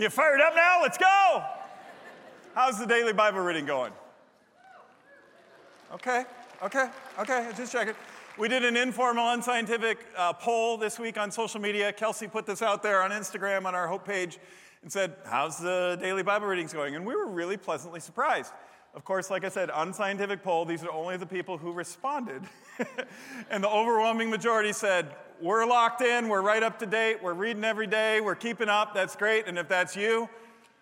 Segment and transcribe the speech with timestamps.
[0.00, 0.78] Are you fired up now?
[0.80, 1.44] Let's go.
[2.54, 3.92] How's the daily Bible reading going?
[5.92, 6.24] Okay,
[6.62, 7.92] okay, okay, just checking.
[8.38, 11.92] We did an informal, unscientific uh, poll this week on social media.
[11.92, 14.38] Kelsey put this out there on Instagram on our Hope page
[14.82, 16.96] and said, How's the daily Bible readings going?
[16.96, 18.54] And we were really pleasantly surprised.
[18.94, 22.40] Of course, like I said, unscientific poll, these are only the people who responded.
[23.50, 27.64] and the overwhelming majority said, We're locked in, we're right up to date, we're reading
[27.64, 29.46] every day, we're keeping up, that's great.
[29.46, 30.28] And if that's you,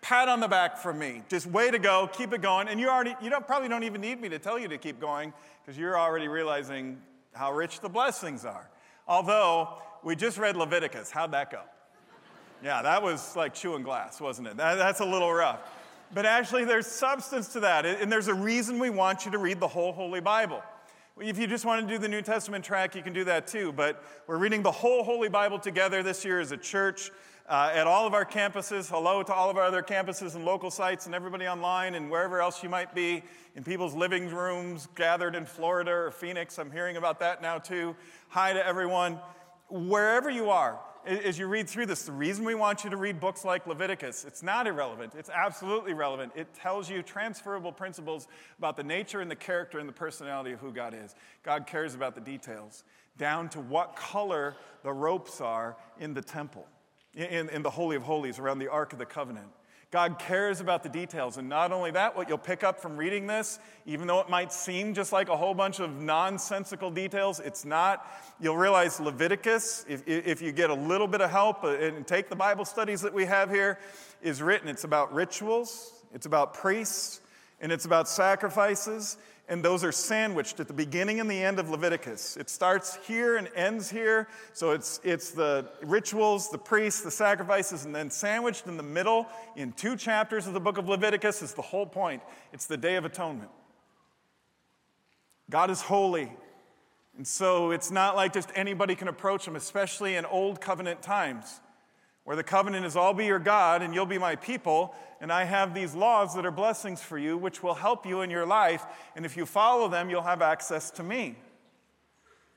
[0.01, 1.23] pat on the back from me.
[1.29, 2.67] Just way to go, keep it going.
[2.67, 4.99] And you already, you don't, probably don't even need me to tell you to keep
[4.99, 7.01] going because you're already realizing
[7.33, 8.69] how rich the blessings are.
[9.07, 11.11] Although, we just read Leviticus.
[11.11, 11.61] How'd that go?
[12.63, 14.57] Yeah, that was like chewing glass, wasn't it?
[14.57, 15.59] That, that's a little rough.
[16.13, 17.85] But actually, there's substance to that.
[17.85, 20.61] And there's a reason we want you to read the whole Holy Bible.
[21.21, 23.73] If you just want to do the New Testament track, you can do that too.
[23.73, 27.11] But we're reading the whole Holy Bible together this year as a church
[27.49, 28.89] uh, at all of our campuses.
[28.89, 32.39] Hello to all of our other campuses and local sites and everybody online and wherever
[32.39, 33.21] else you might be
[33.57, 36.57] in people's living rooms, gathered in Florida or Phoenix.
[36.57, 37.97] I'm hearing about that now too.
[38.29, 39.19] Hi to everyone.
[39.69, 40.79] Wherever you are,
[41.09, 44.25] as you read through this, the reason we want you to read books like Leviticus,
[44.25, 45.13] it's not irrelevant.
[45.17, 46.33] It's absolutely relevant.
[46.35, 48.27] It tells you transferable principles
[48.59, 51.15] about the nature and the character and the personality of who God is.
[51.41, 52.83] God cares about the details,
[53.17, 56.67] down to what color the ropes are in the temple,
[57.15, 59.47] in, in the Holy of Holies around the Ark of the Covenant.
[59.91, 61.37] God cares about the details.
[61.37, 64.53] And not only that, what you'll pick up from reading this, even though it might
[64.53, 68.05] seem just like a whole bunch of nonsensical details, it's not.
[68.39, 72.29] You'll realize Leviticus, if, if you get a little bit of help uh, and take
[72.29, 73.79] the Bible studies that we have here,
[74.21, 74.67] is written.
[74.67, 77.21] It's about rituals, it's about priests,
[77.59, 79.17] and it's about sacrifices
[79.49, 82.37] and those are sandwiched at the beginning and the end of Leviticus.
[82.37, 84.27] It starts here and ends here.
[84.53, 89.25] So it's, it's the rituals, the priests, the sacrifices, and then sandwiched in the middle
[89.55, 92.21] in two chapters of the book of Leviticus is the whole point.
[92.53, 93.49] It's the Day of Atonement.
[95.49, 96.31] God is holy.
[97.17, 101.59] And so it's not like just anybody can approach him, especially in old covenant times
[102.29, 105.45] where the covenant is I'll be your God and you'll be my people, and I
[105.45, 108.85] have these laws that are blessings for you, which will help you in your life,
[109.15, 111.35] and if you follow them, you'll have access to me.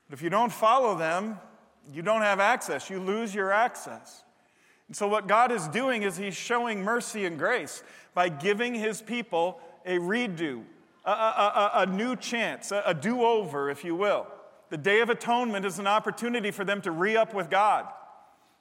[0.07, 1.39] But if you don't follow them,
[1.91, 4.23] you don't have access, you lose your access.
[4.89, 7.81] And so, what God is doing is He's showing mercy and grace
[8.13, 10.61] by giving His people a redo,
[11.03, 14.27] a, a, a, a new chance, a do over, if you will.
[14.69, 17.87] The Day of Atonement is an opportunity for them to re up with God.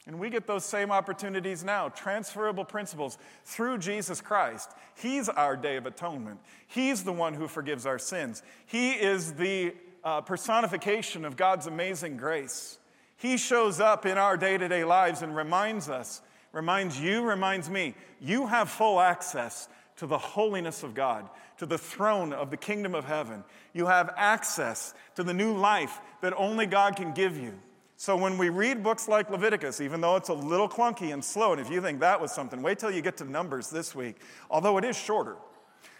[0.06, 4.70] And we get those same opportunities now, transferable principles through Jesus Christ.
[4.96, 6.40] He's our day of atonement.
[6.66, 8.42] He's the one who forgives our sins.
[8.66, 12.78] He is the uh, personification of God's amazing grace.
[13.16, 16.20] He shows up in our day to day lives and reminds us,
[16.50, 21.78] reminds you, reminds me, you have full access to the holiness of God, to the
[21.78, 23.44] throne of the kingdom of heaven.
[23.72, 27.54] You have access to the new life that only God can give you.
[28.02, 31.52] So when we read books like Leviticus, even though it's a little clunky and slow,
[31.52, 34.16] and if you think that was something, wait till you get to Numbers this week,
[34.50, 35.36] although it is shorter.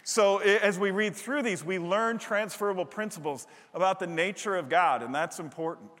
[0.03, 5.01] So as we read through these, we learn transferable principles about the nature of God,
[5.01, 5.91] and that's important.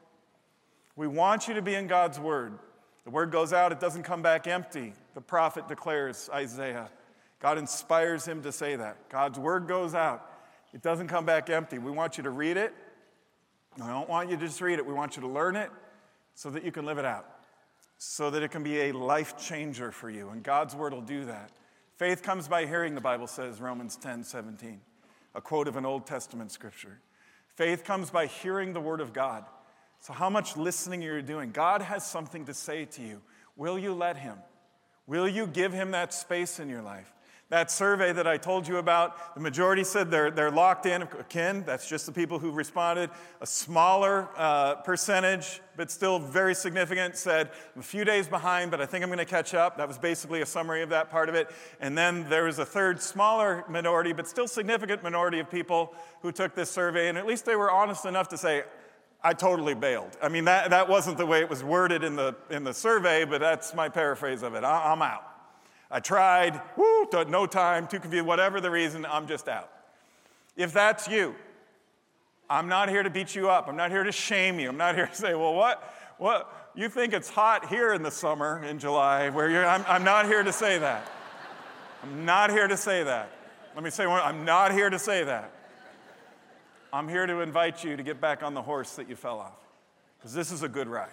[0.97, 2.59] We want you to be in God's Word.
[3.05, 4.91] The Word goes out, it doesn't come back empty.
[5.13, 6.89] The prophet declares, Isaiah.
[7.39, 9.07] God inspires him to say that.
[9.07, 10.29] God's Word goes out,
[10.73, 11.77] it doesn't come back empty.
[11.77, 12.73] We want you to read it.
[13.81, 15.71] I don't want you to just read it, we want you to learn it
[16.35, 17.25] so that you can live it out,
[17.97, 20.29] so that it can be a life changer for you.
[20.29, 21.51] And God's word will do that.
[21.97, 24.81] Faith comes by hearing, the Bible says, Romans 10 17,
[25.35, 26.99] a quote of an Old Testament scripture.
[27.55, 29.45] Faith comes by hearing the word of God.
[29.99, 31.51] So, how much listening are you doing?
[31.51, 33.21] God has something to say to you.
[33.55, 34.37] Will you let Him?
[35.05, 37.13] Will you give Him that space in your life?
[37.49, 41.07] That survey that I told you about, the majority said they're, they're locked in.
[41.29, 43.11] Ken, that's just the people who responded.
[43.41, 48.81] A smaller uh, percentage, but still very significant, said, I'm a few days behind, but
[48.81, 49.77] I think I'm going to catch up.
[49.77, 51.51] That was basically a summary of that part of it.
[51.79, 56.31] And then there was a third, smaller minority, but still significant minority of people who
[56.31, 58.63] took this survey, and at least they were honest enough to say,
[59.21, 60.17] I totally bailed.
[60.21, 63.25] I mean, that, that wasn't the way it was worded in the, in the survey,
[63.25, 64.63] but that's my paraphrase of it.
[64.63, 65.23] I, I'm out.
[65.93, 69.69] I tried, woo, no time, too confused, whatever the reason, I'm just out.
[70.57, 71.35] If that's you,
[72.49, 73.67] I'm not here to beat you up.
[73.67, 74.69] I'm not here to shame you.
[74.69, 75.93] I'm not here to say, well, what?
[76.17, 76.71] What?
[76.73, 80.25] You think it's hot here in the summer in July where you're, I'm, I'm not
[80.25, 81.07] here to say that.
[82.01, 83.29] I'm not here to say that.
[83.75, 85.51] Let me say one, I'm not here to say that.
[86.91, 89.59] I'm here to invite you to get back on the horse that you fell off.
[90.17, 91.09] Because this is a good ride.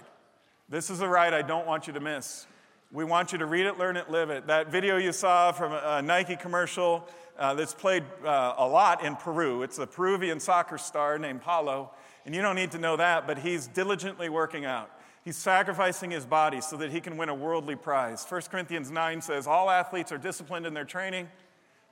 [0.71, 2.47] This is a ride I don't want you to miss.
[2.93, 4.49] We want you to read it, learn it, live it.
[4.49, 7.07] That video you saw from a Nike commercial
[7.39, 9.63] uh, that's played uh, a lot in Peru.
[9.63, 11.93] It's a Peruvian soccer star named Paulo.
[12.27, 14.91] And you don't need to know that, but he's diligently working out.
[15.25, 18.27] He's sacrificing his body so that he can win a worldly prize.
[18.29, 21.29] 1 Corinthians 9 says all athletes are disciplined in their training.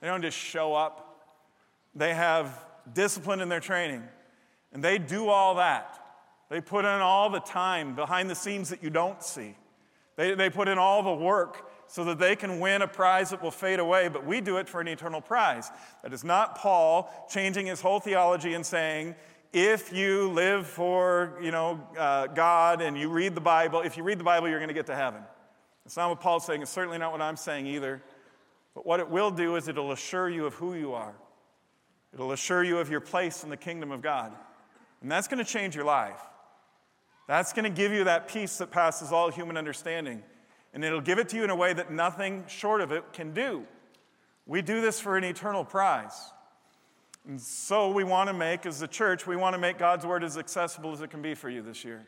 [0.00, 1.22] They don't just show up,
[1.94, 4.02] they have discipline in their training.
[4.72, 5.96] And they do all that.
[6.48, 9.54] They put in all the time behind the scenes that you don't see.
[10.18, 13.40] They, they put in all the work so that they can win a prize that
[13.40, 15.70] will fade away, but we do it for an eternal prize.
[16.02, 19.14] That is not Paul changing his whole theology and saying,
[19.52, 24.02] if you live for you know, uh, God and you read the Bible, if you
[24.02, 25.22] read the Bible, you're going to get to heaven.
[25.86, 26.62] It's not what Paul's saying.
[26.62, 28.02] It's certainly not what I'm saying either.
[28.74, 31.14] But what it will do is it'll assure you of who you are.
[32.12, 34.32] It'll assure you of your place in the kingdom of God.
[35.00, 36.20] And that's going to change your life.
[37.28, 40.22] That's going to give you that peace that passes all human understanding.
[40.74, 43.32] And it'll give it to you in a way that nothing short of it can
[43.32, 43.64] do.
[44.46, 46.32] We do this for an eternal prize.
[47.26, 50.24] And so we want to make, as a church, we want to make God's word
[50.24, 52.06] as accessible as it can be for you this year.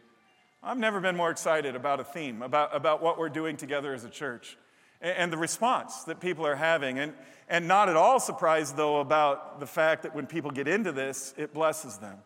[0.63, 4.05] I've never been more excited about a theme, about, about what we're doing together as
[4.05, 4.57] a church,
[5.03, 6.99] and, and the response that people are having.
[6.99, 7.13] And,
[7.47, 11.35] and not at all surprised, though, about the fact that when people get into this,
[11.37, 12.17] it blesses them.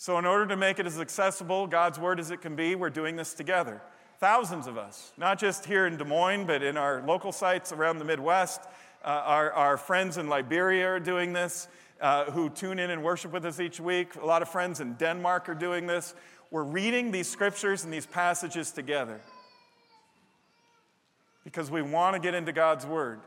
[0.00, 2.88] So, in order to make it as accessible, God's word as it can be, we're
[2.88, 3.82] doing this together.
[4.20, 7.98] Thousands of us, not just here in Des Moines, but in our local sites around
[7.98, 8.60] the Midwest.
[9.04, 11.66] Uh, our, our friends in Liberia are doing this
[12.00, 14.14] uh, who tune in and worship with us each week.
[14.14, 16.14] A lot of friends in Denmark are doing this.
[16.52, 19.20] We're reading these scriptures and these passages together
[21.42, 23.18] because we want to get into God's Word.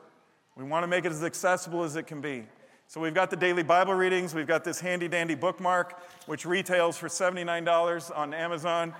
[0.55, 2.45] We want to make it as accessible as it can be.
[2.91, 4.35] So we've got the daily Bible readings.
[4.35, 8.93] We've got this handy dandy bookmark, which retails for $79 on Amazon.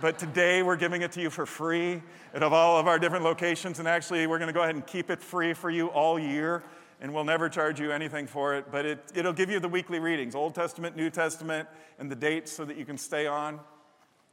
[0.00, 2.02] But today we're giving it to you for free
[2.34, 3.78] at of all of our different locations.
[3.78, 6.64] And actually, we're going to go ahead and keep it free for you all year
[7.00, 10.00] and we'll never charge you anything for it, but it, it'll give you the weekly
[10.00, 11.68] readings Old Testament, New Testament,
[12.00, 13.60] and the dates so that you can stay on.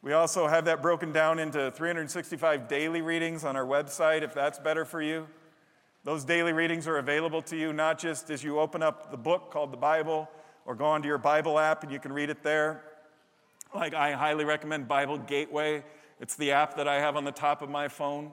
[0.02, 4.58] We also have that broken down into 365 daily readings on our website if that's
[4.58, 5.28] better for you.
[6.06, 9.52] Those daily readings are available to you not just as you open up the book
[9.52, 10.30] called the Bible
[10.66, 12.84] or go onto your Bible app and you can read it there.
[13.74, 15.82] Like, I highly recommend Bible Gateway.
[16.20, 18.32] It's the app that I have on the top of my phone.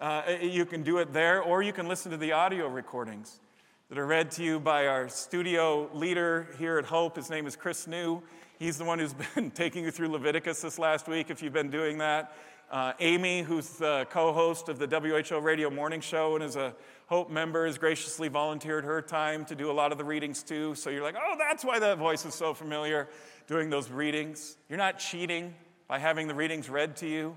[0.00, 3.38] Uh, you can do it there, or you can listen to the audio recordings
[3.88, 7.14] that are read to you by our studio leader here at Hope.
[7.14, 8.22] His name is Chris New.
[8.58, 11.70] He's the one who's been taking you through Leviticus this last week, if you've been
[11.70, 12.36] doing that.
[12.70, 16.74] Uh, Amy, who's the co host of the WHO Radio Morning Show and is a
[17.06, 20.74] Hope member, has graciously volunteered her time to do a lot of the readings too.
[20.74, 23.08] So you're like, oh, that's why that voice is so familiar
[23.46, 24.56] doing those readings.
[24.68, 25.54] You're not cheating
[25.86, 27.36] by having the readings read to you.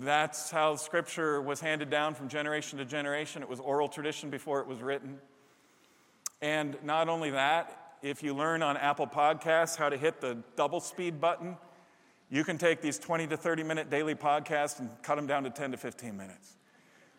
[0.00, 3.42] That's how Scripture was handed down from generation to generation.
[3.42, 5.18] It was oral tradition before it was written.
[6.40, 10.80] And not only that, if you learn on Apple Podcasts how to hit the double
[10.80, 11.56] speed button,
[12.30, 15.50] you can take these 20 to 30 minute daily podcasts and cut them down to
[15.50, 16.56] 10 to 15 minutes.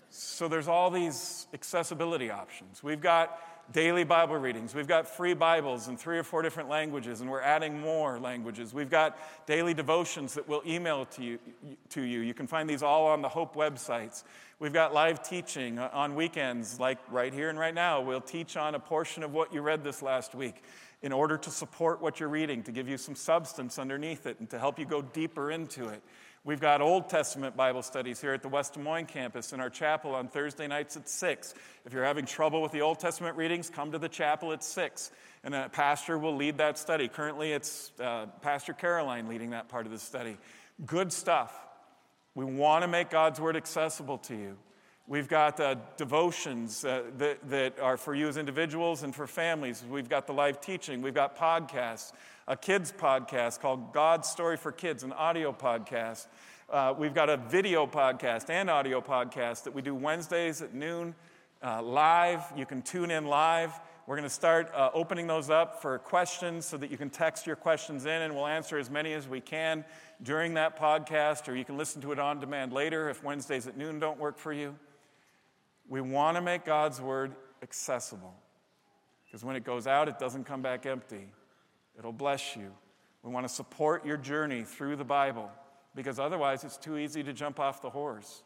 [0.10, 2.84] So there's all these accessibility options.
[2.84, 3.40] We've got
[3.72, 4.74] daily Bible readings.
[4.74, 8.74] We've got free Bibles in three or four different languages, and we're adding more languages.
[8.74, 11.40] We've got daily devotions that we'll email to you.
[11.90, 12.22] To you.
[12.22, 14.24] you can find these all on the Hope websites.
[14.58, 18.02] We've got live teaching on weekends, like right here and right now.
[18.02, 20.64] We'll teach on a portion of what you read this last week
[21.02, 24.50] in order to support what you're reading, to give you some substance underneath it, and
[24.50, 26.02] to help you go deeper into it.
[26.46, 29.70] We've got Old Testament Bible studies here at the West Des Moines campus in our
[29.70, 31.54] chapel on Thursday nights at 6.
[31.86, 35.12] If you're having trouble with the Old Testament readings, come to the chapel at 6,
[35.44, 37.08] and a pastor will lead that study.
[37.10, 40.38] Currently, it's uh, Pastor Caroline leading that part of the study.
[40.86, 41.54] Good stuff.
[42.36, 44.58] We want to make God's Word accessible to you.
[45.10, 49.84] We've got uh, devotions uh, that, that are for you as individuals and for families.
[49.90, 51.02] We've got the live teaching.
[51.02, 52.14] We've got podcasts
[52.48, 56.28] a kids podcast called God's Story for Kids, an audio podcast.
[56.70, 61.16] Uh, we've got a video podcast and audio podcast that we do Wednesdays at noon
[61.64, 62.44] uh, live.
[62.56, 63.74] You can tune in live.
[64.06, 67.48] We're going to start uh, opening those up for questions so that you can text
[67.48, 69.86] your questions in, and we'll answer as many as we can
[70.22, 73.76] during that podcast, or you can listen to it on demand later if Wednesdays at
[73.76, 74.76] noon don't work for you.
[75.90, 78.36] We want to make God's Word accessible
[79.26, 81.28] because when it goes out, it doesn't come back empty.
[81.98, 82.72] It'll bless you.
[83.24, 85.52] We want to support your journey through the Bible
[85.96, 88.44] because otherwise it's too easy to jump off the horse.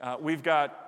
[0.00, 0.87] Uh, we've got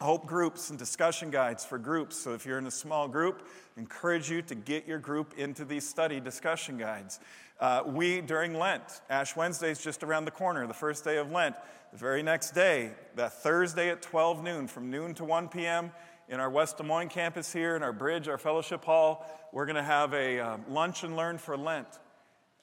[0.00, 2.16] hope groups and discussion guides for groups.
[2.16, 5.86] So if you're in a small group, encourage you to get your group into these
[5.86, 7.20] study discussion guides.
[7.60, 11.30] Uh, we, during Lent, Ash Wednesday is just around the corner, the first day of
[11.30, 11.54] Lent.
[11.92, 15.90] The very next day, that Thursday at 12 noon, from noon to 1 p.m.,
[16.30, 19.76] in our West Des Moines campus here, in our bridge, our fellowship hall, we're going
[19.76, 21.88] to have a uh, lunch and learn for Lent.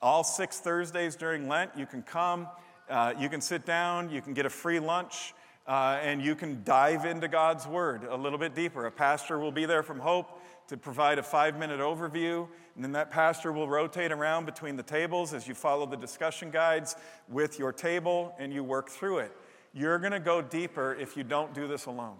[0.01, 2.47] All six Thursdays during Lent, you can come,
[2.89, 5.33] uh, you can sit down, you can get a free lunch.
[5.67, 8.85] Uh, and you can dive into God's Word a little bit deeper.
[8.85, 12.93] A pastor will be there from Hope to provide a five minute overview, and then
[12.93, 16.95] that pastor will rotate around between the tables as you follow the discussion guides
[17.27, 19.31] with your table and you work through it.
[19.73, 22.17] You're going to go deeper if you don't do this alone.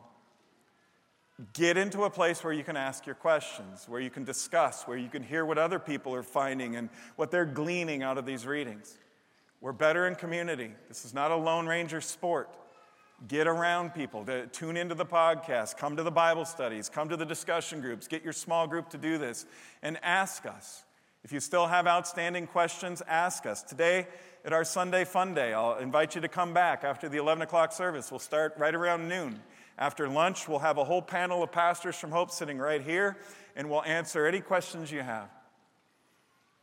[1.54, 4.98] Get into a place where you can ask your questions, where you can discuss, where
[4.98, 8.46] you can hear what other people are finding and what they're gleaning out of these
[8.46, 8.98] readings.
[9.62, 10.72] We're better in community.
[10.88, 12.50] This is not a Lone Ranger sport.
[13.25, 17.17] Get around people, to tune into the podcast, come to the Bible studies, come to
[17.17, 19.47] the discussion groups, get your small group to do this,
[19.81, 20.83] and ask us.
[21.24, 23.63] If you still have outstanding questions, ask us.
[23.63, 24.07] Today,
[24.45, 27.71] at our Sunday Fun Day, I'll invite you to come back after the 11 o'clock
[27.71, 28.12] service.
[28.12, 29.41] We'll start right around noon.
[29.79, 33.17] After lunch, we'll have a whole panel of pastors from Hope sitting right here,
[33.55, 35.29] and we'll answer any questions you have.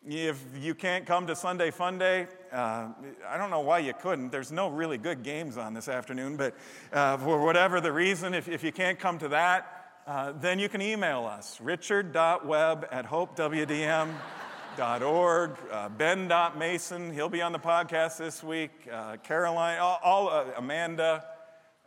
[0.06, 2.88] If you can't come to Sunday Fun Day, uh,
[3.26, 4.30] I don't know why you couldn't.
[4.30, 6.54] There's no really good games on this afternoon, but
[6.92, 10.68] uh, for whatever the reason, if, if you can't come to that, uh, then you
[10.68, 14.11] can email us richard.webb at hopewdm.org,
[15.73, 21.25] uh, ben.mason, he'll be on the podcast this week, uh, Caroline, all, all uh, Amanda,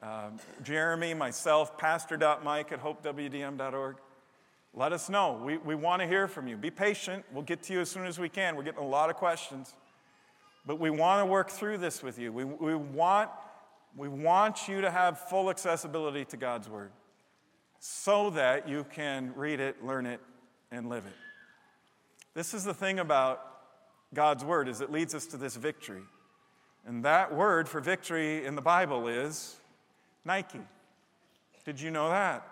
[0.01, 0.31] uh,
[0.63, 3.97] Jeremy, myself, pastor.mike at hopewdm.org.
[4.73, 5.41] Let us know.
[5.43, 6.55] We, we want to hear from you.
[6.57, 7.25] Be patient.
[7.31, 8.55] We'll get to you as soon as we can.
[8.55, 9.75] We're getting a lot of questions.
[10.65, 12.31] But we want to work through this with you.
[12.31, 13.29] We, we, want,
[13.95, 16.91] we want you to have full accessibility to God's Word
[17.79, 20.19] so that you can read it, learn it,
[20.71, 21.13] and live it.
[22.33, 23.41] This is the thing about
[24.13, 26.03] God's Word is it leads us to this victory.
[26.87, 29.57] And that word for victory in the Bible is
[30.23, 30.61] Nike.
[31.65, 32.47] Did you know that?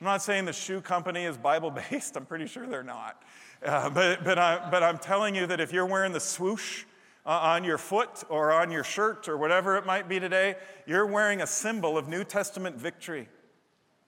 [0.00, 3.22] I'm not saying the shoe company is Bible based, I'm pretty sure they're not.
[3.64, 6.84] Uh, but, but, I, but I'm telling you that if you're wearing the swoosh
[7.26, 10.54] uh, on your foot or on your shirt or whatever it might be today,
[10.86, 13.28] you're wearing a symbol of New Testament victory.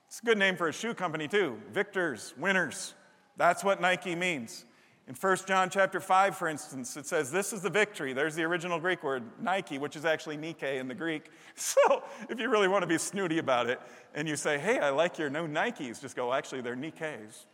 [0.06, 1.60] It's a good name for a shoe company, too.
[1.72, 2.94] Victors, winners.
[3.36, 4.64] That's what Nike means.
[5.10, 8.12] In 1 John chapter 5, for instance, it says, This is the victory.
[8.12, 11.32] There's the original Greek word, Nike, which is actually Nike in the Greek.
[11.56, 13.80] So if you really want to be snooty about it
[14.14, 17.46] and you say, Hey, I like your new Nikes, just go, Actually, they're Nikes.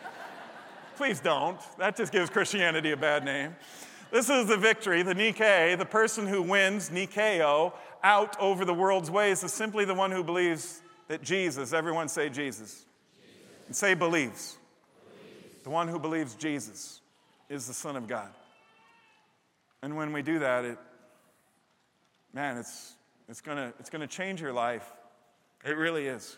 [0.96, 1.58] Please don't.
[1.76, 3.54] That just gives Christianity a bad name.
[4.10, 7.74] This is the victory, the Nike, the person who wins, Nikeo,
[8.04, 12.30] out over the world's ways is simply the one who believes that Jesus, everyone say
[12.30, 13.66] Jesus, Jesus.
[13.66, 14.56] and say believes
[15.66, 17.00] the one who believes Jesus
[17.48, 18.28] is the Son of God.
[19.82, 20.78] And when we do that, it,
[22.32, 22.94] man, it's,
[23.28, 24.92] it's gonna it's going to change your life.
[25.64, 26.36] It really is.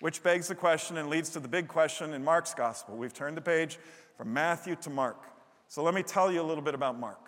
[0.00, 2.96] Which begs the question and leads to the big question in Mark's gospel.
[2.96, 3.78] We've turned the page
[4.16, 5.22] from Matthew to Mark.
[5.68, 7.20] So let me tell you a little bit about Mark.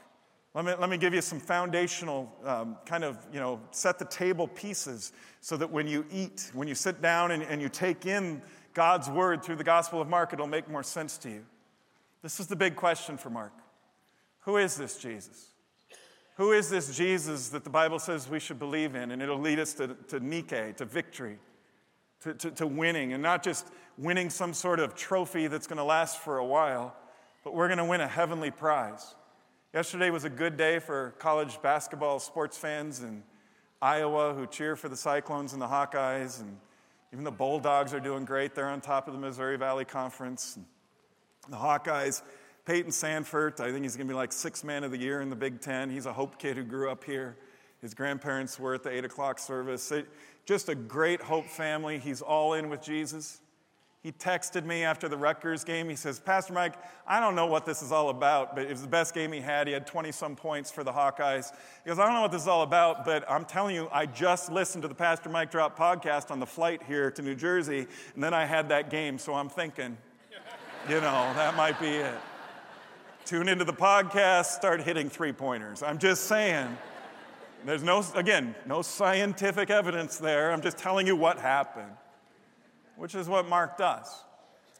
[0.54, 4.06] Let me, let me give you some foundational um, kind of, you know, set the
[4.06, 5.12] table pieces
[5.42, 8.40] so that when you eat, when you sit down and, and you take in
[8.76, 11.46] God's word through the Gospel of Mark, it'll make more sense to you.
[12.22, 13.54] This is the big question for Mark
[14.40, 15.48] Who is this Jesus?
[16.36, 19.12] Who is this Jesus that the Bible says we should believe in?
[19.12, 21.38] And it'll lead us to, to Nike, to victory,
[22.20, 23.66] to, to, to winning, and not just
[23.96, 26.94] winning some sort of trophy that's going to last for a while,
[27.44, 29.14] but we're going to win a heavenly prize.
[29.72, 33.22] Yesterday was a good day for college basketball sports fans in
[33.80, 36.58] Iowa who cheer for the Cyclones and the Hawkeyes, and
[37.12, 38.54] even the Bulldogs are doing great.
[38.54, 40.58] They're on top of the Missouri Valley Conference.
[41.48, 42.22] The Hawkeyes,
[42.64, 45.30] Payton Sandfort, I think he's going to be like six man of the year in
[45.30, 45.88] the Big Ten.
[45.88, 47.36] He's a Hope kid who grew up here.
[47.80, 49.92] His grandparents were at the 8 o'clock service.
[50.44, 51.98] Just a great Hope family.
[51.98, 53.40] He's all in with Jesus.
[54.06, 55.88] He texted me after the Rutgers game.
[55.88, 56.74] He says, Pastor Mike,
[57.08, 59.40] I don't know what this is all about, but it was the best game he
[59.40, 59.66] had.
[59.66, 61.50] He had 20 some points for the Hawkeyes.
[61.82, 64.06] He goes, I don't know what this is all about, but I'm telling you, I
[64.06, 67.88] just listened to the Pastor Mike Drop podcast on the flight here to New Jersey,
[68.14, 69.98] and then I had that game, so I'm thinking,
[70.88, 72.14] you know, that might be it.
[73.24, 75.82] Tune into the podcast, start hitting three pointers.
[75.82, 76.68] I'm just saying.
[77.64, 80.52] There's no, again, no scientific evidence there.
[80.52, 81.90] I'm just telling you what happened
[82.96, 84.06] which is what Mark does.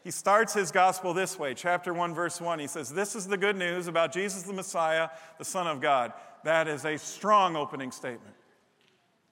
[0.03, 2.59] He starts his gospel this way, chapter 1, verse 1.
[2.59, 6.13] He says, This is the good news about Jesus the Messiah, the Son of God.
[6.43, 8.35] That is a strong opening statement.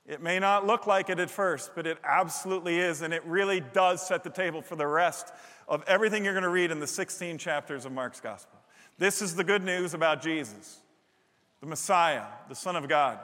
[0.06, 3.60] It may not look like it at first, but it absolutely is, and it really
[3.60, 5.32] does set the table for the rest
[5.68, 8.60] of everything you're going to read in the 16 chapters of Mark's gospel.
[8.98, 10.80] This is the good news about Jesus,
[11.60, 13.20] the Messiah, the Son of God.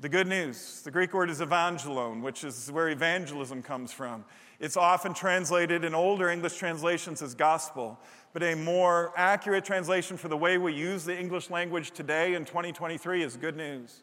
[0.00, 4.24] The good news, the Greek word is evangelon, which is where evangelism comes from.
[4.60, 7.98] It's often translated in older English translations as gospel,
[8.34, 12.44] but a more accurate translation for the way we use the English language today in
[12.44, 14.02] 2023 is good news.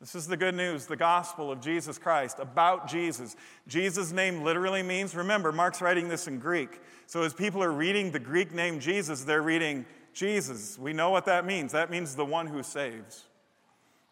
[0.00, 3.36] This is the good news, the gospel of Jesus Christ, about Jesus.
[3.66, 6.82] Jesus' name literally means, remember, Mark's writing this in Greek.
[7.06, 10.78] So as people are reading the Greek name Jesus, they're reading Jesus.
[10.78, 11.72] We know what that means.
[11.72, 13.24] That means the one who saves.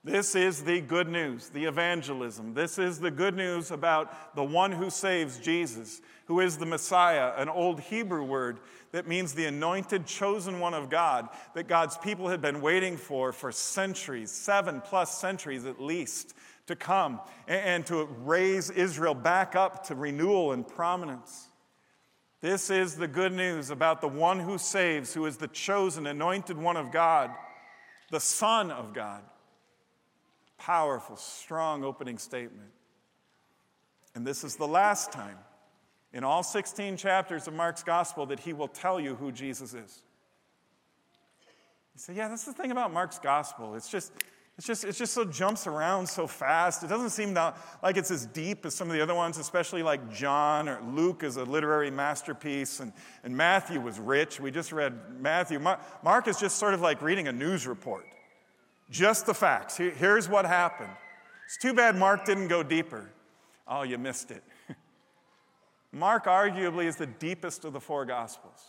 [0.04, 2.54] This is the good news, the evangelism.
[2.54, 7.32] This is the good news about the one who saves Jesus, who is the Messiah,
[7.36, 8.58] an old Hebrew word
[8.90, 13.32] that means the anointed, chosen one of God that God's people had been waiting for
[13.32, 16.34] for centuries, seven plus centuries at least,
[16.66, 21.46] to come and to raise Israel back up to renewal and prominence.
[22.40, 26.58] This is the good news about the one who saves, who is the chosen, anointed
[26.58, 27.30] one of God,
[28.10, 29.22] the Son of God
[30.64, 32.70] powerful, strong opening statement.
[34.14, 35.38] And this is the last time
[36.12, 40.02] in all 16 chapters of Mark's gospel that he will tell you who Jesus is.
[41.94, 43.74] You say, yeah, that's the thing about Mark's gospel.
[43.74, 44.12] It's just,
[44.56, 46.84] it's just, it just so jumps around so fast.
[46.84, 50.12] It doesn't seem like it's as deep as some of the other ones, especially like
[50.12, 52.92] John or Luke is a literary masterpiece, and,
[53.24, 54.38] and Matthew was rich.
[54.38, 55.58] We just read Matthew.
[55.58, 58.06] Mark, Mark is just sort of like reading a news report.
[58.92, 59.78] Just the facts.
[59.78, 60.92] Here's what happened.
[61.46, 63.10] It's too bad Mark didn't go deeper.
[63.66, 64.44] Oh, you missed it.
[65.92, 68.60] Mark arguably is the deepest of the four Gospels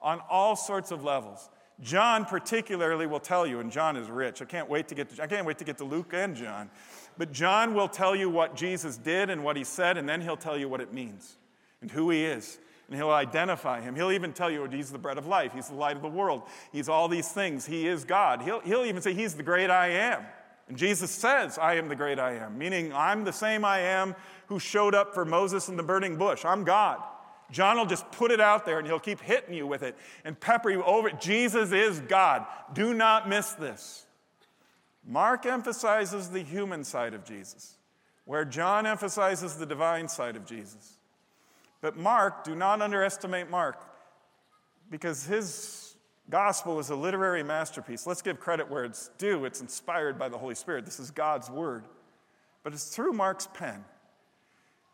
[0.00, 1.48] on all sorts of levels.
[1.80, 4.42] John particularly will tell you, and John is rich.
[4.42, 6.68] I can't wait to get to, I can't wait to get to Luke and John.
[7.16, 10.36] But John will tell you what Jesus did and what he said, and then he'll
[10.36, 11.36] tell you what it means
[11.80, 12.58] and who he is
[12.92, 13.96] and he'll identify him.
[13.96, 16.42] He'll even tell you he's the bread of life, he's the light of the world,
[16.72, 18.42] he's all these things, he is God.
[18.42, 20.22] He'll, he'll even say he's the great I am.
[20.68, 24.14] And Jesus says, I am the great I am, meaning I'm the same I am
[24.48, 26.44] who showed up for Moses in the burning bush.
[26.44, 27.02] I'm God.
[27.50, 30.38] John will just put it out there and he'll keep hitting you with it and
[30.38, 31.18] pepper you over it.
[31.18, 32.44] Jesus is God.
[32.74, 34.04] Do not miss this.
[35.02, 37.78] Mark emphasizes the human side of Jesus,
[38.26, 40.98] where John emphasizes the divine side of Jesus.
[41.82, 43.84] But Mark, do not underestimate Mark
[44.88, 45.96] because his
[46.30, 48.06] gospel is a literary masterpiece.
[48.06, 49.44] Let's give credit where it's due.
[49.44, 50.86] It's inspired by the Holy Spirit.
[50.86, 51.84] This is God's word.
[52.62, 53.84] But it's through Mark's pen.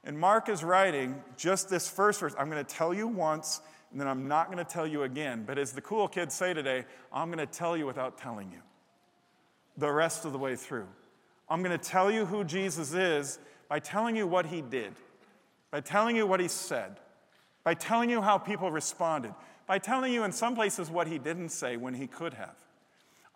[0.03, 2.35] And Mark is writing just this first verse.
[2.38, 3.61] I'm going to tell you once,
[3.92, 5.44] and then I'm not going to tell you again.
[5.46, 8.61] But as the cool kids say today, I'm going to tell you without telling you
[9.77, 10.87] the rest of the way through.
[11.51, 14.94] I'm going to tell you who Jesus is by telling you what he did
[15.70, 16.98] by telling you what he said,
[17.64, 19.35] by telling you how people responded,
[19.66, 22.57] by telling you in some places what he didn't say when he could have.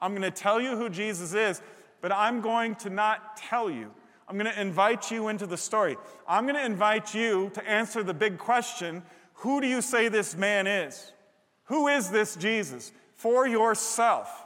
[0.01, 1.61] I'm going to tell you who Jesus is,
[2.01, 3.93] but I'm going to not tell you.
[4.29, 5.97] I'm going to invite you into the story.
[6.27, 9.03] I'm going to invite you to answer the big question
[9.35, 11.13] who do you say this man is?
[11.65, 12.93] Who is this Jesus?
[13.17, 14.42] For yourself.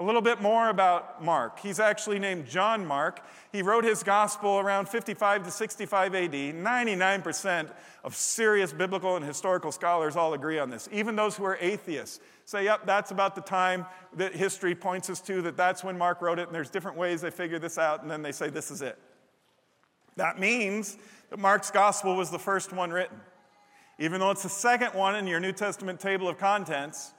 [0.00, 1.60] A little bit more about Mark.
[1.60, 3.20] He's actually named John Mark.
[3.52, 6.32] He wrote his gospel around 55 to 65 AD.
[6.32, 7.70] 99%
[8.02, 10.88] of serious biblical and historical scholars all agree on this.
[10.90, 13.84] Even those who are atheists say, yep, that's about the time
[14.16, 17.20] that history points us to, that that's when Mark wrote it, and there's different ways
[17.20, 18.98] they figure this out, and then they say, this is it.
[20.16, 20.96] That means
[21.28, 23.20] that Mark's gospel was the first one written.
[23.98, 27.12] Even though it's the second one in your New Testament table of contents,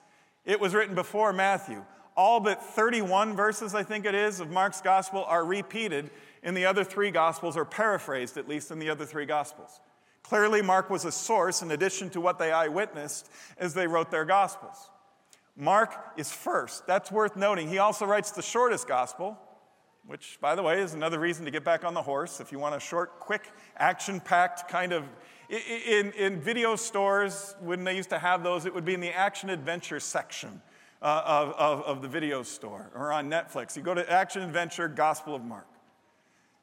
[0.46, 1.86] it was written before Matthew
[2.22, 6.12] all but 31 verses, I think it is, of Mark's gospel are repeated
[6.44, 9.82] in the other three gospels, or paraphrased at least in the other three gospels.
[10.22, 14.24] Clearly, Mark was a source in addition to what they eyewitnessed as they wrote their
[14.24, 14.92] gospels.
[15.58, 16.86] Mark is first.
[16.86, 17.68] That's worth noting.
[17.68, 19.36] He also writes the shortest gospel,
[20.06, 22.40] which, by the way, is another reason to get back on the horse.
[22.40, 25.06] If you want a short, quick, action packed kind of.
[25.50, 29.12] In, in video stores, when they used to have those, it would be in the
[29.12, 30.62] action adventure section
[31.02, 33.76] uh, of, of, of the video store or on Netflix.
[33.76, 35.68] You go to Action Adventure Gospel of Mark.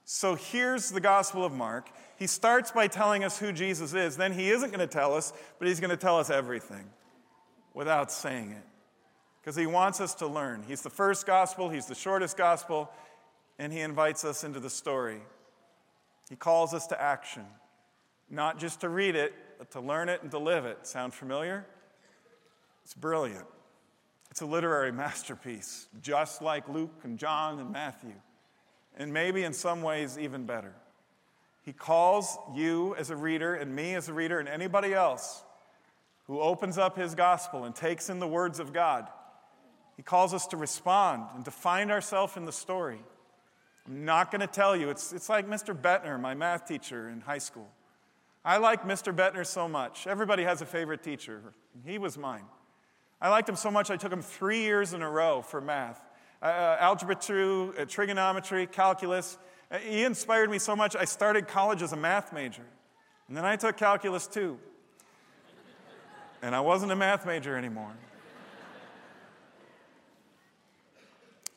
[0.04, 1.90] So here's the Gospel of Mark.
[2.18, 4.16] He starts by telling us who Jesus is.
[4.16, 6.88] Then he isn't going to tell us, but he's going to tell us everything
[7.74, 8.64] without saying it.
[9.40, 10.64] Because he wants us to learn.
[10.66, 12.90] He's the first gospel, he's the shortest gospel,
[13.58, 15.20] and he invites us into the story.
[16.30, 17.44] He calls us to action,
[18.30, 20.86] not just to read it, but to learn it and to live it.
[20.86, 21.66] Sound familiar?
[22.84, 23.46] It's brilliant.
[24.30, 28.14] It's a literary masterpiece, just like Luke and John and Matthew.
[28.96, 30.74] and maybe in some ways even better.
[31.62, 35.44] He calls you as a reader, and me as a reader, and anybody else
[36.26, 39.08] who opens up his gospel and takes in the words of God.
[39.96, 43.00] He calls us to respond and to find ourselves in the story.
[43.86, 44.90] I'm not going to tell you.
[44.90, 45.74] It's, it's like Mr.
[45.74, 47.68] Bettner, my math teacher in high school.
[48.44, 49.14] I like Mr.
[49.14, 50.06] Bettner so much.
[50.06, 51.42] Everybody has a favorite teacher.
[51.84, 52.44] He was mine.
[53.20, 56.00] I liked him so much, I took him three years in a row for math
[56.40, 59.38] uh, uh algebra 2, uh, trigonometry, calculus.
[59.70, 62.64] Uh, he inspired me so much, I started college as a math major.
[63.26, 64.58] And then I took calculus 2.
[66.42, 67.92] And I wasn't a math major anymore.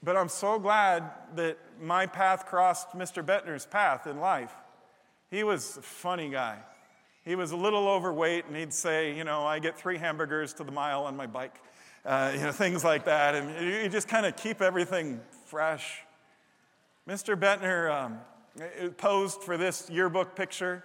[0.04, 3.24] But I'm so glad that my path crossed Mr.
[3.24, 4.52] Bettner's path in life.
[5.30, 6.58] He was a funny guy.
[7.24, 10.64] He was a little overweight, and he'd say, You know, I get three hamburgers to
[10.64, 11.56] the mile on my bike,
[12.04, 13.36] uh, you know, things like that.
[13.36, 16.00] And you just kind of keep everything fresh.
[17.08, 17.36] Mr.
[17.36, 18.20] Bettner um,
[18.98, 20.84] posed for this yearbook picture.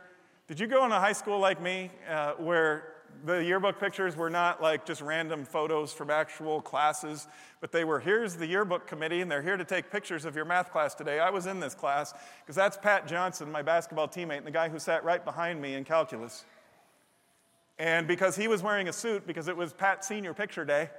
[0.49, 4.31] Did you go in a high school like me uh, where the yearbook pictures were
[4.31, 7.27] not like just random photos from actual classes,
[7.61, 10.45] but they were here's the yearbook committee, and they're here to take pictures of your
[10.45, 11.19] math class today.
[11.19, 14.69] I was in this class because that's Pat Johnson, my basketball teammate, and the guy
[14.69, 16.45] who sat right behind me in calculus.
[17.79, 20.91] And because he was wearing a suit, because it was Pat's senior picture day,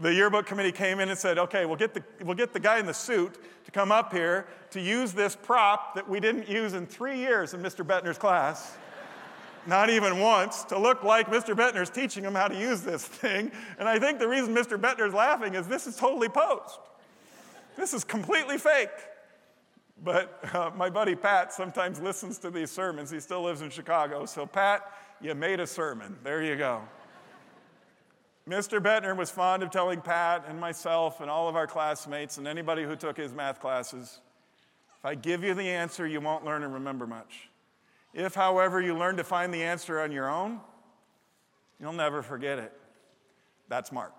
[0.00, 2.78] the yearbook committee came in and said, okay, we'll get, the, we'll get the guy
[2.78, 6.74] in the suit to come up here to use this prop that we didn't use
[6.74, 7.84] in three years in Mr.
[7.84, 8.76] Bettner's class
[9.66, 11.54] not even once, to look like Mr.
[11.54, 13.50] Bettner's teaching him how to use this thing.
[13.78, 14.80] And I think the reason Mr.
[14.80, 16.78] Bettner's laughing is this is totally posed.
[17.76, 18.88] This is completely fake.
[20.02, 23.10] But uh, my buddy Pat sometimes listens to these sermons.
[23.10, 24.24] He still lives in Chicago.
[24.24, 24.82] So, Pat,
[25.20, 26.16] you made a sermon.
[26.24, 26.80] There you go.
[28.48, 28.80] Mr.
[28.80, 32.82] Bettner was fond of telling Pat and myself and all of our classmates and anybody
[32.82, 34.20] who took his math classes
[35.00, 37.48] if I give you the answer, you won't learn and remember much.
[38.12, 40.60] If, however, you learn to find the answer on your own,
[41.78, 42.72] you'll never forget it.
[43.68, 44.14] That's Mark.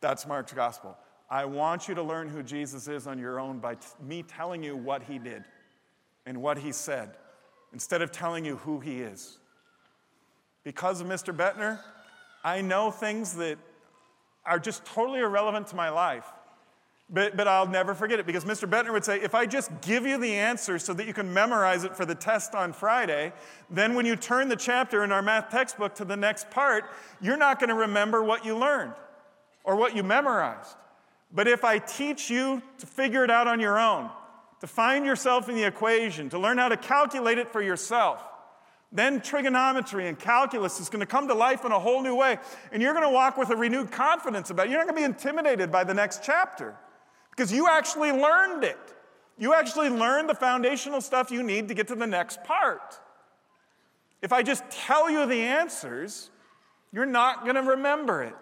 [0.00, 0.96] That's Mark's gospel.
[1.30, 4.62] I want you to learn who Jesus is on your own by t- me telling
[4.62, 5.44] you what he did
[6.24, 7.16] and what he said
[7.72, 9.38] instead of telling you who he is.
[10.64, 11.34] Because of Mr.
[11.34, 11.80] Bettner,
[12.44, 13.58] I know things that
[14.44, 16.26] are just totally irrelevant to my life.
[17.08, 18.68] But, but I'll never forget it because Mr.
[18.68, 21.84] Bettner would say, if I just give you the answer so that you can memorize
[21.84, 23.32] it for the test on Friday,
[23.70, 26.84] then when you turn the chapter in our math textbook to the next part,
[27.20, 28.92] you're not going to remember what you learned
[29.62, 30.76] or what you memorized.
[31.32, 34.10] But if I teach you to figure it out on your own,
[34.60, 38.20] to find yourself in the equation, to learn how to calculate it for yourself,
[38.90, 42.38] then trigonometry and calculus is going to come to life in a whole new way.
[42.72, 44.70] And you're going to walk with a renewed confidence about it.
[44.70, 46.74] You're not going to be intimidated by the next chapter
[47.36, 48.78] because you actually learned it.
[49.38, 52.98] You actually learned the foundational stuff you need to get to the next part.
[54.22, 56.30] If I just tell you the answers,
[56.92, 58.34] you're not going to remember it.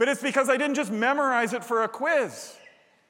[0.01, 2.57] But it's because I didn't just memorize it for a quiz.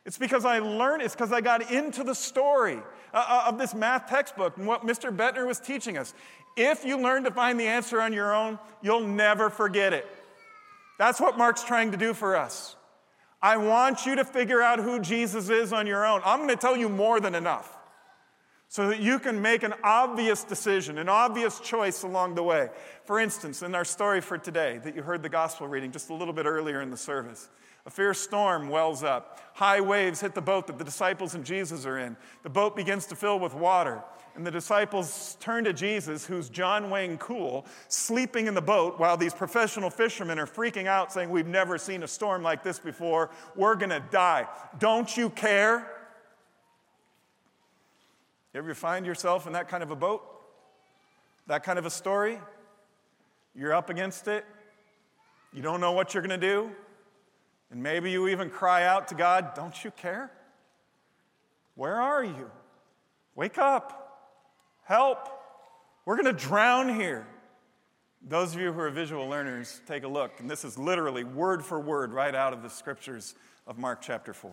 [0.05, 2.83] It's because I learned, it's because I got into the story
[3.14, 5.16] uh, uh, of this math textbook and what Mr.
[5.16, 6.12] Bettner was teaching us.
[6.57, 10.05] If you learn to find the answer on your own, you'll never forget it.
[10.98, 12.74] That's what Mark's trying to do for us.
[13.40, 16.22] I want you to figure out who Jesus is on your own.
[16.24, 17.72] I'm going to tell you more than enough
[18.70, 22.68] so that you can make an obvious decision, an obvious choice along the way.
[23.04, 26.14] For instance, in our story for today that you heard the gospel reading just a
[26.14, 27.48] little bit earlier in the service,
[27.85, 29.40] a fierce storm wells up.
[29.54, 32.16] High waves hit the boat that the disciples and Jesus are in.
[32.44, 34.04] The boat begins to fill with water.
[34.37, 39.16] And the disciples turn to Jesus, who's John Wayne Cool, sleeping in the boat while
[39.16, 43.30] these professional fishermen are freaking out, saying, We've never seen a storm like this before.
[43.56, 44.46] We're going to die.
[44.78, 45.99] Don't you care?
[48.52, 50.22] You ever find yourself in that kind of a boat?
[51.46, 52.38] That kind of a story?
[53.54, 54.44] You're up against it.
[55.52, 56.70] You don't know what you're going to do.
[57.70, 60.30] And maybe you even cry out to God, Don't you care?
[61.76, 62.50] Where are you?
[63.36, 64.36] Wake up.
[64.84, 65.28] Help.
[66.04, 67.26] We're going to drown here.
[68.22, 70.40] Those of you who are visual learners, take a look.
[70.40, 73.34] And this is literally word for word right out of the scriptures
[73.66, 74.52] of Mark chapter 4.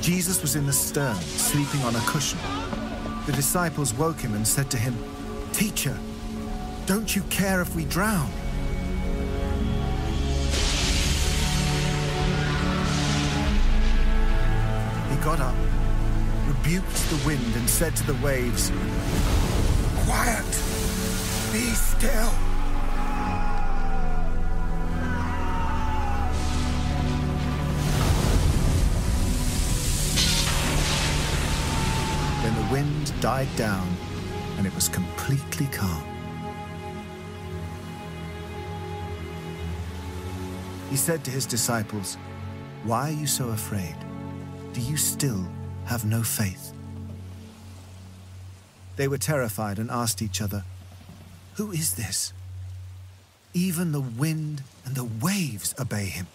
[0.00, 2.38] Jesus was in the stern, sleeping on a cushion.
[3.26, 4.96] The disciples woke him and said to him,
[5.52, 5.96] Teacher,
[6.86, 8.30] don't you care if we drown?
[15.10, 15.54] He got up,
[16.46, 18.72] rebuked the wind, and said to the waves,
[20.06, 20.46] Quiet,
[21.52, 22.49] be still.
[33.20, 33.86] Died down
[34.56, 36.02] and it was completely calm.
[40.88, 42.16] He said to his disciples,
[42.84, 43.94] Why are you so afraid?
[44.72, 45.46] Do you still
[45.84, 46.72] have no faith?
[48.96, 50.64] They were terrified and asked each other,
[51.56, 52.32] Who is this?
[53.52, 56.26] Even the wind and the waves obey him.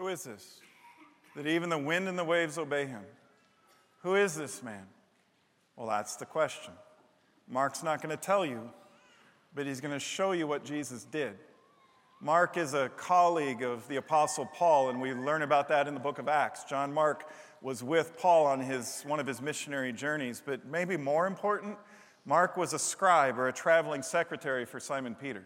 [0.00, 0.60] Who is this?
[1.36, 3.02] That even the wind and the waves obey him.
[4.02, 4.86] Who is this man?
[5.76, 6.72] Well, that's the question.
[7.46, 8.70] Mark's not going to tell you,
[9.54, 11.34] but he's going to show you what Jesus did.
[12.18, 16.00] Mark is a colleague of the Apostle Paul, and we learn about that in the
[16.00, 16.64] book of Acts.
[16.64, 21.26] John Mark was with Paul on his, one of his missionary journeys, but maybe more
[21.26, 21.76] important,
[22.24, 25.44] Mark was a scribe or a traveling secretary for Simon Peter,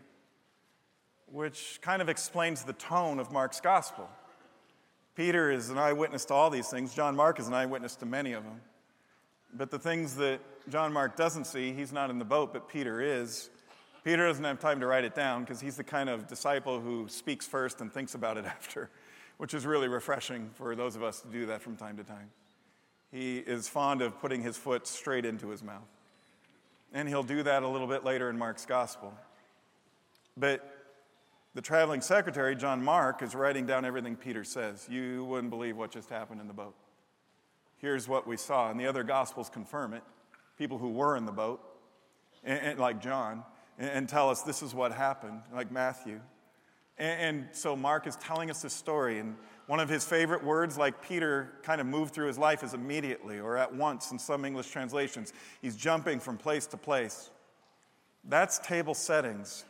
[1.26, 4.08] which kind of explains the tone of Mark's gospel.
[5.14, 6.92] Peter is an eyewitness to all these things.
[6.92, 8.60] John Mark is an eyewitness to many of them.
[9.56, 13.00] But the things that John Mark doesn't see, he's not in the boat, but Peter
[13.00, 13.50] is.
[14.02, 17.08] Peter doesn't have time to write it down because he's the kind of disciple who
[17.08, 18.90] speaks first and thinks about it after,
[19.36, 22.30] which is really refreshing for those of us to do that from time to time.
[23.12, 25.88] He is fond of putting his foot straight into his mouth.
[26.92, 29.14] And he'll do that a little bit later in Mark's gospel.
[30.36, 30.73] But
[31.54, 34.88] the traveling secretary, John Mark, is writing down everything Peter says.
[34.90, 36.74] You wouldn't believe what just happened in the boat.
[37.76, 38.70] Here's what we saw.
[38.70, 40.02] And the other gospels confirm it.
[40.58, 41.60] People who were in the boat,
[42.42, 43.44] and, and like John,
[43.78, 46.20] and, and, tell us this is what happened, like Matthew.
[46.98, 49.18] And, and so Mark is telling us this story.
[49.18, 49.36] And
[49.66, 53.38] one of his favorite words, like Peter kind of moved through his life, is immediately
[53.38, 55.32] or at once in some English translations.
[55.62, 57.30] He's jumping from place to place.
[58.24, 59.64] That's table settings.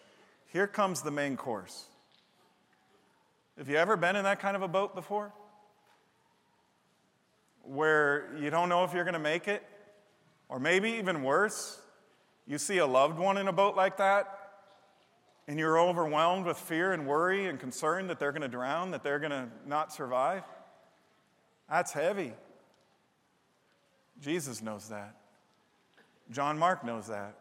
[0.54, 1.86] Here comes the main course.
[3.58, 5.32] Have you ever been in that kind of a boat before?
[7.64, 9.64] Where you don't know if you're going to make it?
[10.48, 11.80] Or maybe even worse,
[12.46, 14.52] you see a loved one in a boat like that,
[15.48, 19.02] and you're overwhelmed with fear and worry and concern that they're going to drown, that
[19.02, 20.44] they're going to not survive?
[21.68, 22.32] That's heavy.
[24.20, 25.16] Jesus knows that.
[26.30, 27.34] John Mark knows that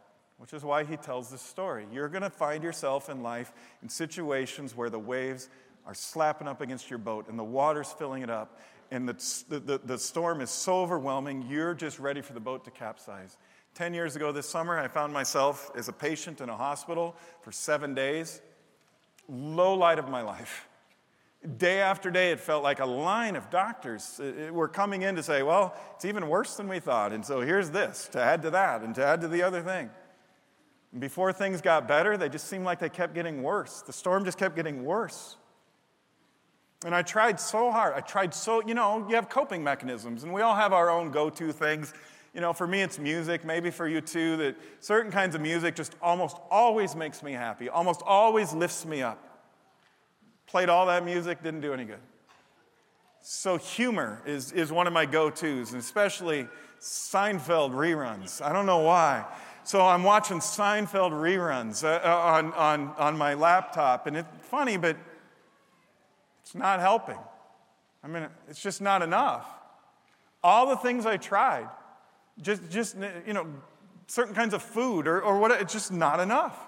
[0.44, 1.88] which is why he tells this story.
[1.90, 5.48] You're going to find yourself in life in situations where the waves
[5.86, 8.60] are slapping up against your boat and the water's filling it up
[8.92, 9.14] and the,
[9.48, 13.38] the, the, storm is so overwhelming, you're just ready for the boat to capsize.
[13.74, 17.54] Ten years ago this summer, I found myself as a patient in a hospital for
[17.54, 18.42] seven days.
[19.30, 20.68] Low light of my life.
[21.58, 25.16] Day after day, it felt like a line of doctors uh, uh, were coming in
[25.16, 27.14] to say, well, it's even worse than we thought.
[27.14, 29.90] And so here's this to add to that and to add to the other thing.
[30.94, 33.82] And before things got better, they just seemed like they kept getting worse.
[33.82, 35.36] The storm just kept getting worse.
[36.86, 37.94] And I tried so hard.
[37.96, 41.12] I tried so, you know, you have coping mechanisms, and we all have our own
[41.12, 41.94] go to things.
[42.34, 45.76] You know, for me, it's music, maybe for you too, that certain kinds of music
[45.76, 49.20] just almost always makes me happy, almost always lifts me up.
[50.46, 52.00] Played all that music, didn't do any good.
[53.22, 56.48] So, humor is, is one of my go tos, and especially
[56.82, 58.42] Seinfeld reruns.
[58.42, 59.26] I don't know why.
[59.66, 64.76] So I'm watching Seinfeld reruns uh, uh, on, on, on my laptop, and it's funny,
[64.76, 64.98] but
[66.42, 67.20] it's not helping.
[68.04, 69.48] I mean, it's just not enough.
[70.44, 71.70] All the things I tried,
[72.42, 73.48] just, just you know,
[74.08, 76.60] certain kinds of food or, or what, it's just not enough.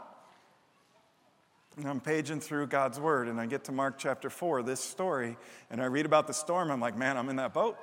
[1.76, 5.36] And I'm paging through God's Word, and I get to Mark chapter 4, this story,
[5.70, 6.72] and I read about the storm.
[6.72, 7.78] I'm like, man, I'm in that boat.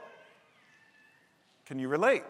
[1.66, 2.22] Can you relate?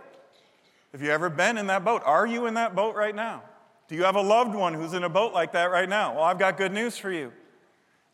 [0.93, 2.03] Have you ever been in that boat?
[2.05, 3.43] Are you in that boat right now?
[3.89, 6.15] Do you have a loved one who's in a boat like that right now?
[6.15, 7.33] Well, I've got good news for you.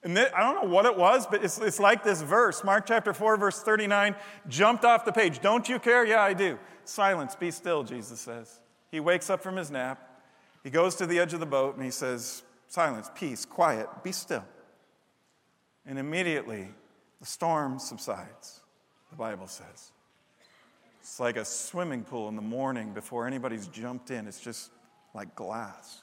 [0.02, 2.86] And th- I don't know what it was, but it's, it's like this verse, Mark
[2.86, 4.14] chapter 4, verse 39,
[4.48, 5.40] jumped off the page.
[5.40, 6.04] Don't you care?
[6.04, 6.58] Yeah, I do.
[6.84, 8.60] Silence, be still, Jesus says.
[8.90, 10.22] He wakes up from his nap.
[10.62, 14.12] He goes to the edge of the boat and he says, Silence, peace, quiet, be
[14.12, 14.44] still.
[15.86, 16.68] And immediately
[17.20, 18.60] the storm subsides,
[19.10, 19.92] the Bible says.
[21.08, 24.28] It's like a swimming pool in the morning before anybody's jumped in.
[24.28, 24.70] It's just
[25.14, 26.02] like glass,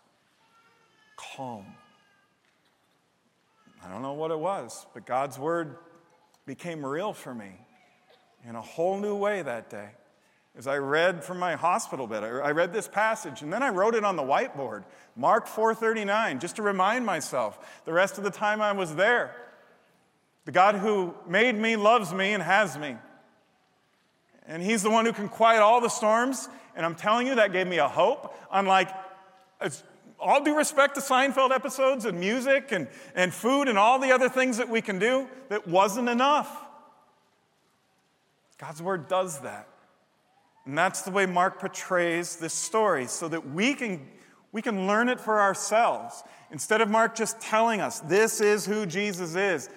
[1.16, 1.64] calm.
[3.86, 5.78] I don't know what it was, but God's word
[6.48, 7.52] became real for me
[8.50, 9.90] in a whole new way that day.
[10.58, 13.94] As I read from my hospital bed, I read this passage and then I wrote
[13.94, 18.60] it on the whiteboard, Mark 4:39, just to remind myself the rest of the time
[18.60, 19.36] I was there.
[20.46, 22.98] The God who made me loves me and has me.
[24.48, 27.52] And he's the one who can quiet all the storms, and I'm telling you that
[27.52, 28.90] gave me a hope unlike
[30.20, 34.30] all due respect to Seinfeld episodes and music and, and food and all the other
[34.30, 36.64] things that we can do, that wasn't enough.
[38.58, 39.68] God's word does that.
[40.66, 44.08] And that's the way Mark portrays this story so that we can,
[44.52, 46.24] we can learn it for ourselves.
[46.52, 49.70] Instead of Mark just telling us, this is who Jesus is,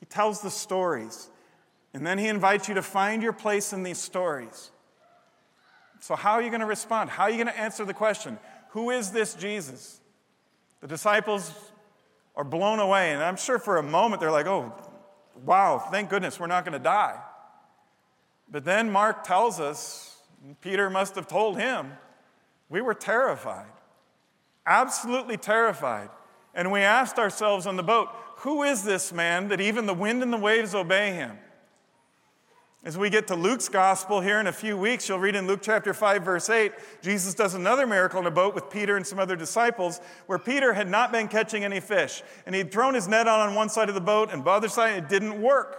[0.00, 1.28] he tells the stories.
[1.94, 4.70] And then he invites you to find your place in these stories.
[6.00, 7.10] So, how are you going to respond?
[7.10, 8.38] How are you going to answer the question,
[8.70, 10.00] who is this Jesus?
[10.80, 11.52] The disciples
[12.34, 14.72] are blown away, and I'm sure for a moment they're like, oh,
[15.44, 17.20] wow, thank goodness we're not going to die.
[18.50, 20.16] But then Mark tells us,
[20.60, 21.92] Peter must have told him,
[22.68, 23.70] we were terrified,
[24.66, 26.08] absolutely terrified.
[26.54, 30.22] And we asked ourselves on the boat, who is this man that even the wind
[30.22, 31.38] and the waves obey him?
[32.84, 35.60] As we get to Luke's gospel here in a few weeks, you'll read in Luke
[35.62, 39.20] chapter 5, verse 8, Jesus does another miracle in a boat with Peter and some
[39.20, 42.24] other disciples where Peter had not been catching any fish.
[42.44, 44.68] And he'd thrown his net out on one side of the boat, and the other
[44.68, 45.78] side, it didn't work.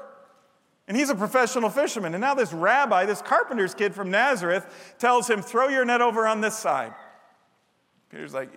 [0.88, 2.13] And he's a professional fisherman.
[2.13, 6.26] And now this rabbi, this carpenter's kid from Nazareth, tells him, Throw your net over
[6.26, 6.94] on this side.
[8.10, 8.50] Peter's like,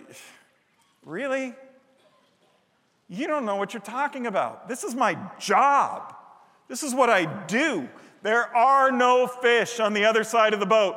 [1.04, 1.52] Really?
[3.08, 4.68] You don't know what you're talking about.
[4.68, 6.14] This is my job.
[6.68, 7.88] This is what I do.
[8.26, 10.96] There are no fish on the other side of the boat.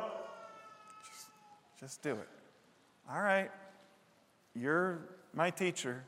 [1.06, 1.28] Just,
[1.78, 2.28] just do it.
[3.08, 3.52] All right.
[4.52, 4.98] You're
[5.32, 6.02] my teacher.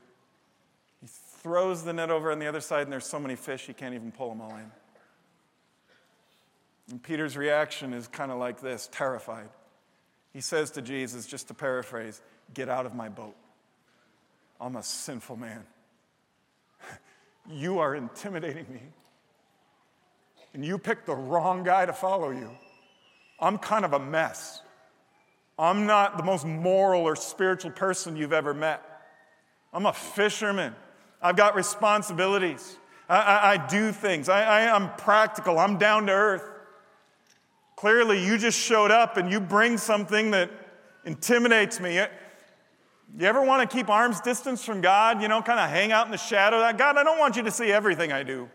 [0.99, 1.07] He
[1.41, 3.95] throws the net over on the other side, and there's so many fish, he can't
[3.95, 4.69] even pull them all in.
[6.91, 9.47] And Peter's reaction is kind of like this terrified.
[10.33, 12.21] He says to Jesus, just to paraphrase,
[12.53, 13.37] Get out of my boat.
[14.59, 15.63] I'm a sinful man.
[17.49, 18.81] you are intimidating me
[20.53, 22.49] and you picked the wrong guy to follow you,
[23.39, 24.61] I'm kind of a mess.
[25.57, 28.83] I'm not the most moral or spiritual person you've ever met.
[29.71, 30.75] I'm a fisherman.
[31.21, 32.77] I've got responsibilities.
[33.09, 34.29] I, I, I do things.
[34.29, 35.59] I, I, I'm practical.
[35.59, 36.49] I'm down to earth.
[37.75, 40.49] Clearly, you just showed up and you bring something that
[41.05, 41.95] intimidates me.
[41.95, 45.21] You ever want to keep arm's distance from God?
[45.21, 46.59] You know, kind of hang out in the shadow?
[46.77, 48.49] God, I don't want you to see everything I do.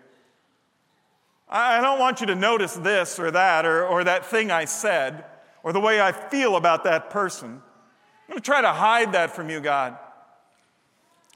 [1.50, 5.24] I don't want you to notice this or that or, or that thing I said
[5.62, 7.50] or the way I feel about that person.
[7.50, 9.96] I'm going to try to hide that from you, God.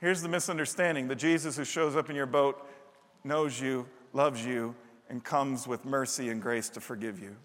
[0.00, 2.68] Here's the misunderstanding the Jesus who shows up in your boat
[3.24, 4.74] knows you, loves you,
[5.08, 7.36] and comes with mercy and grace to forgive you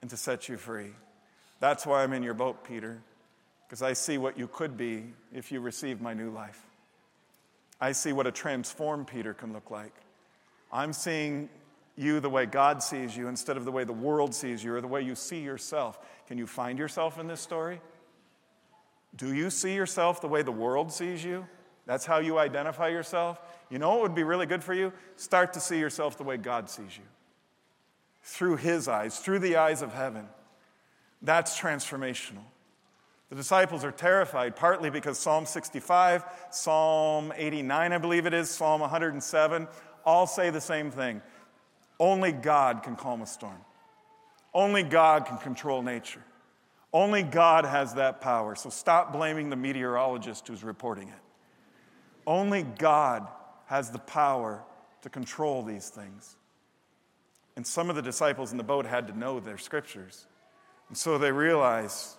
[0.00, 0.90] and to set you free.
[1.60, 3.00] That's why I'm in your boat, Peter,
[3.66, 6.62] because I see what you could be if you receive my new life.
[7.80, 9.94] I see what a transformed Peter can look like.
[10.74, 11.48] I'm seeing
[11.96, 14.80] you the way God sees you instead of the way the world sees you or
[14.80, 16.00] the way you see yourself.
[16.26, 17.80] Can you find yourself in this story?
[19.14, 21.46] Do you see yourself the way the world sees you?
[21.86, 23.40] That's how you identify yourself?
[23.70, 24.92] You know what would be really good for you?
[25.14, 27.04] Start to see yourself the way God sees you
[28.22, 30.26] through His eyes, through the eyes of heaven.
[31.22, 32.42] That's transformational.
[33.30, 38.80] The disciples are terrified, partly because Psalm 65, Psalm 89, I believe it is, Psalm
[38.80, 39.66] 107
[40.04, 41.22] all say the same thing
[42.00, 43.60] only God can calm a storm.
[44.52, 46.22] Only God can control nature.
[46.92, 48.54] Only God has that power.
[48.54, 51.14] So stop blaming the meteorologist who's reporting it.
[52.26, 53.26] Only God
[53.66, 54.62] has the power
[55.02, 56.36] to control these things.
[57.56, 60.26] And some of the disciples in the boat had to know their scriptures.
[60.88, 62.16] And so they realize,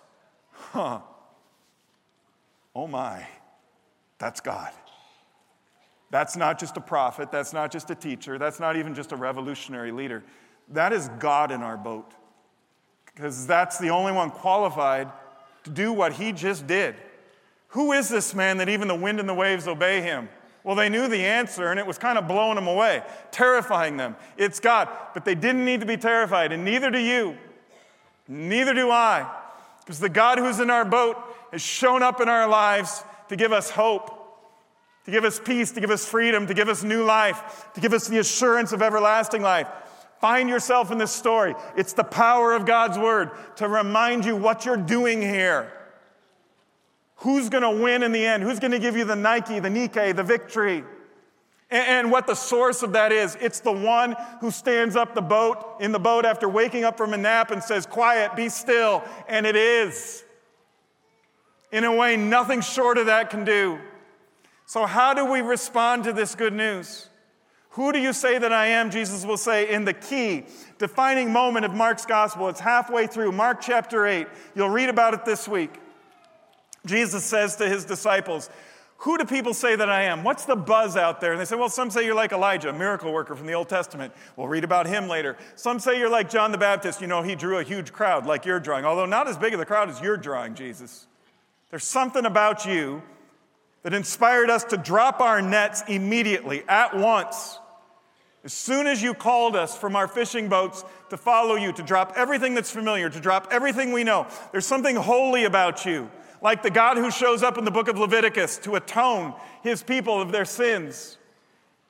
[0.52, 1.00] huh,
[2.74, 3.26] oh my,
[4.18, 4.72] that's God.
[6.10, 9.16] That's not just a prophet, that's not just a teacher, that's not even just a
[9.16, 10.22] revolutionary leader.
[10.68, 12.12] That is God in our boat.
[13.06, 15.10] Because that's the only one qualified
[15.64, 16.94] to do what he just did.
[17.68, 20.28] Who is this man that even the wind and the waves obey him?
[20.62, 24.16] Well, they knew the answer, and it was kind of blowing them away, terrifying them.
[24.36, 24.88] It's God.
[25.14, 27.36] But they didn't need to be terrified, and neither do you.
[28.28, 29.30] Neither do I.
[29.80, 31.16] Because the God who's in our boat
[31.52, 34.15] has shown up in our lives to give us hope,
[35.06, 37.92] to give us peace, to give us freedom, to give us new life, to give
[37.92, 39.68] us the assurance of everlasting life.
[40.20, 41.54] Find yourself in this story.
[41.76, 45.72] It's the power of God's word to remind you what you're doing here.
[47.18, 48.42] Who's going to win in the end?
[48.42, 50.82] Who's going to give you the Nike, the Nike, the victory?
[51.70, 55.76] And what the source of that is, it's the one who stands up the boat
[55.80, 59.04] in the boat after waking up from a nap and says, Quiet, be still.
[59.28, 60.24] And it is.
[61.70, 63.78] In a way, nothing short of that can do.
[64.66, 67.08] So, how do we respond to this good news?
[67.70, 68.90] Who do you say that I am?
[68.90, 70.44] Jesus will say in the key,
[70.78, 72.48] defining moment of Mark's gospel.
[72.48, 74.26] It's halfway through, Mark chapter 8.
[74.54, 75.78] You'll read about it this week.
[76.84, 78.50] Jesus says to his disciples,
[78.98, 80.24] Who do people say that I am?
[80.24, 81.32] What's the buzz out there?
[81.32, 83.68] And they say, Well, some say you're like Elijah, a miracle worker from the Old
[83.68, 84.12] Testament.
[84.34, 85.36] We'll read about him later.
[85.54, 87.00] Some say you're like John the Baptist.
[87.00, 89.60] You know, he drew a huge crowd like you're drawing, although not as big of
[89.60, 91.06] a crowd as you're drawing, Jesus.
[91.70, 93.02] There's something about you
[93.86, 97.60] that inspired us to drop our nets immediately, at once.
[98.42, 102.14] As soon as you called us from our fishing boats to follow you, to drop
[102.16, 106.10] everything that's familiar, to drop everything we know, there's something holy about you
[106.42, 110.20] like the God who shows up in the book of Leviticus to atone his people
[110.20, 111.16] of their sins.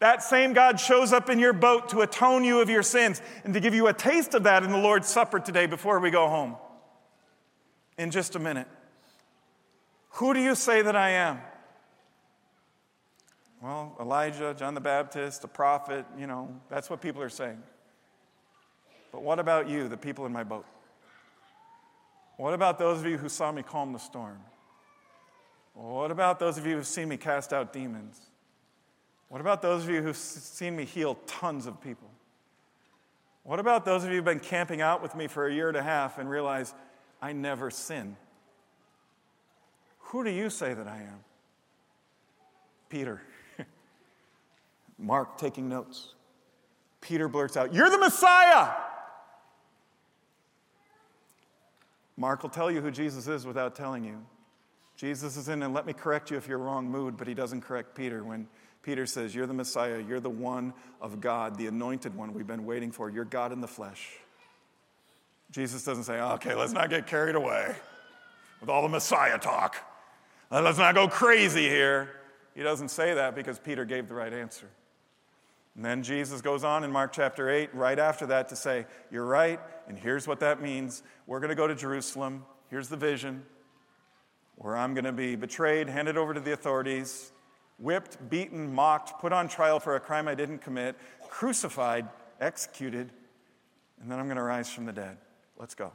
[0.00, 3.54] That same God shows up in your boat to atone you of your sins and
[3.54, 6.28] to give you a taste of that in the Lord's Supper today before we go
[6.28, 6.56] home.
[7.96, 8.68] In just a minute.
[10.10, 11.40] Who do you say that I am?
[13.66, 17.60] Well, Elijah, John the Baptist, a prophet, you know, that's what people are saying.
[19.10, 20.64] But what about you, the people in my boat?
[22.36, 24.38] What about those of you who saw me calm the storm?
[25.74, 28.20] What about those of you who've seen me cast out demons?
[29.30, 32.08] What about those of you who've seen me heal tons of people?
[33.42, 35.76] What about those of you who've been camping out with me for a year and
[35.76, 36.72] a half and realize
[37.20, 38.16] I never sin?
[39.98, 41.24] Who do you say that I am?
[42.88, 43.22] Peter.
[44.98, 46.14] Mark taking notes.
[47.00, 48.72] Peter blurts out, You're the Messiah!
[52.16, 54.24] Mark will tell you who Jesus is without telling you.
[54.96, 57.60] Jesus is in, and let me correct you if you're wrong mood, but he doesn't
[57.60, 58.48] correct Peter when
[58.82, 62.64] Peter says, You're the Messiah, you're the one of God, the anointed one we've been
[62.64, 64.08] waiting for, you're God in the flesh.
[65.50, 67.74] Jesus doesn't say, Okay, let's not get carried away
[68.60, 69.76] with all the Messiah talk.
[70.50, 72.08] Let's not go crazy here.
[72.54, 74.68] He doesn't say that because Peter gave the right answer.
[75.76, 79.26] And then Jesus goes on in Mark chapter 8, right after that, to say, You're
[79.26, 81.02] right, and here's what that means.
[81.26, 82.44] We're going to go to Jerusalem.
[82.70, 83.44] Here's the vision
[84.56, 87.30] where I'm going to be betrayed, handed over to the authorities,
[87.78, 90.96] whipped, beaten, mocked, put on trial for a crime I didn't commit,
[91.28, 92.08] crucified,
[92.40, 93.10] executed,
[94.00, 95.18] and then I'm going to rise from the dead.
[95.58, 95.92] Let's go.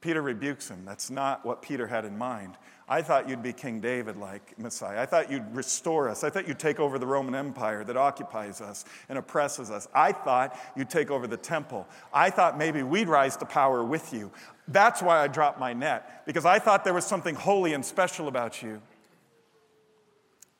[0.00, 0.84] Peter rebukes him.
[0.86, 2.56] That's not what Peter had in mind.
[2.88, 5.00] I thought you'd be King David like Messiah.
[5.00, 6.22] I thought you'd restore us.
[6.22, 9.88] I thought you'd take over the Roman Empire that occupies us and oppresses us.
[9.92, 11.88] I thought you'd take over the temple.
[12.12, 14.30] I thought maybe we'd rise to power with you.
[14.68, 18.28] That's why I dropped my net, because I thought there was something holy and special
[18.28, 18.80] about you.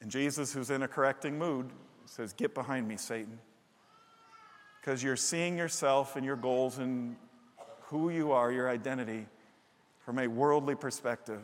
[0.00, 1.70] And Jesus, who's in a correcting mood,
[2.06, 3.38] says, Get behind me, Satan.
[4.80, 7.16] Because you're seeing yourself and your goals and
[7.82, 9.26] who you are, your identity,
[10.04, 11.40] from a worldly perspective.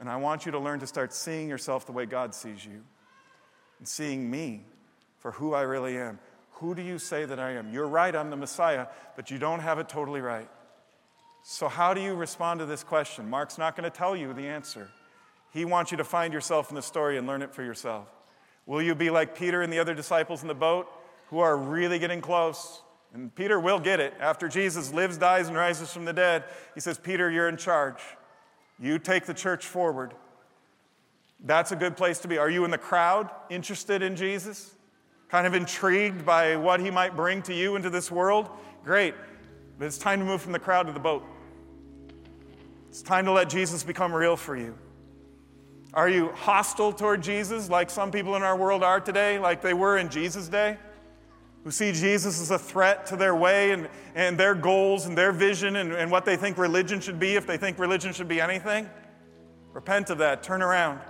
[0.00, 2.82] And I want you to learn to start seeing yourself the way God sees you
[3.78, 4.64] and seeing me
[5.18, 6.18] for who I really am.
[6.52, 7.72] Who do you say that I am?
[7.72, 10.48] You're right, I'm the Messiah, but you don't have it totally right.
[11.42, 13.28] So, how do you respond to this question?
[13.30, 14.88] Mark's not going to tell you the answer.
[15.52, 18.08] He wants you to find yourself in the story and learn it for yourself.
[18.66, 20.86] Will you be like Peter and the other disciples in the boat
[21.28, 22.82] who are really getting close?
[23.12, 24.14] And Peter will get it.
[24.20, 26.44] After Jesus lives, dies, and rises from the dead,
[26.74, 27.98] he says, Peter, you're in charge.
[28.80, 30.14] You take the church forward.
[31.44, 32.38] That's a good place to be.
[32.38, 34.74] Are you in the crowd interested in Jesus?
[35.28, 38.48] Kind of intrigued by what he might bring to you into this world?
[38.84, 39.14] Great.
[39.78, 41.24] But it's time to move from the crowd to the boat.
[42.88, 44.76] It's time to let Jesus become real for you.
[45.94, 49.74] Are you hostile toward Jesus like some people in our world are today, like they
[49.74, 50.76] were in Jesus' day?
[51.64, 55.32] Who see Jesus as a threat to their way and, and their goals and their
[55.32, 58.40] vision and, and what they think religion should be, if they think religion should be
[58.40, 58.88] anything.
[59.72, 61.00] Repent of that, turn around.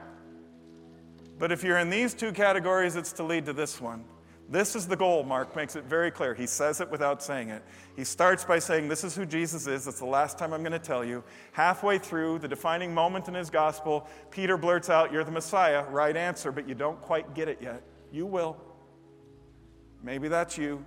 [1.38, 4.04] But if you're in these two categories, it's to lead to this one.
[4.50, 6.34] This is the goal, Mark makes it very clear.
[6.34, 7.62] He says it without saying it.
[7.94, 9.84] He starts by saying, This is who Jesus is.
[9.84, 11.22] That's the last time I'm going to tell you.
[11.52, 15.84] Halfway through the defining moment in his gospel, Peter blurts out, You're the Messiah.
[15.88, 17.84] Right answer, but you don't quite get it yet.
[18.10, 18.56] You will.
[20.02, 20.84] Maybe that's you.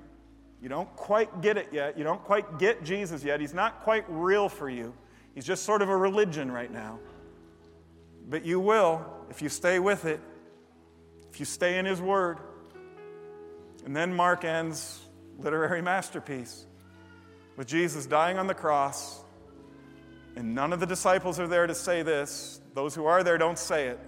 [0.61, 1.97] You don't quite get it yet.
[1.97, 3.39] You don't quite get Jesus yet.
[3.41, 4.93] He's not quite real for you.
[5.35, 6.99] He's just sort of a religion right now.
[8.29, 10.19] But you will if you stay with it,
[11.31, 12.37] if you stay in His Word.
[13.85, 15.01] And then Mark ends
[15.39, 16.65] literary masterpiece
[17.57, 19.21] with Jesus dying on the cross.
[20.35, 22.61] And none of the disciples are there to say this.
[22.73, 23.99] Those who are there don't say it.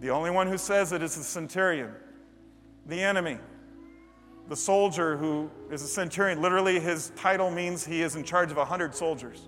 [0.00, 1.92] The only one who says it is the centurion,
[2.86, 3.38] the enemy,
[4.48, 6.42] the soldier who is a centurion.
[6.42, 9.40] Literally, his title means he is in charge of 100 soldiers.